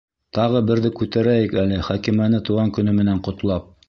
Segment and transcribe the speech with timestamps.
[0.35, 3.69] Тағы берҙе күтәрәйек әле Хәкимәне тыуған көнө менән ҡотлап!